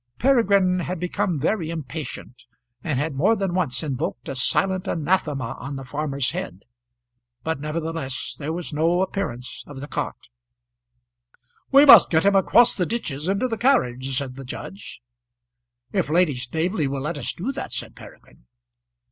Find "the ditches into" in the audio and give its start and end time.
12.75-13.47